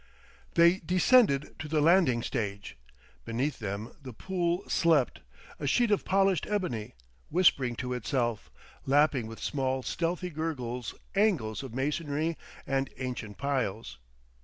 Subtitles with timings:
[0.55, 2.75] They descended to the landing stage.
[3.23, 5.19] Beneath them the Pool slept,
[5.59, 6.95] a sheet of polished ebony,
[7.29, 8.49] whispering to itself,
[8.87, 12.35] lapping with small stealthy gurgles angles of masonry
[12.65, 13.99] and ancient piles.